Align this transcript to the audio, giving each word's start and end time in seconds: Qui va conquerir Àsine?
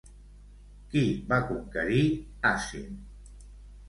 Qui 0.93 1.03
va 1.33 1.37
conquerir 1.49 1.99
Àsine? 2.53 2.97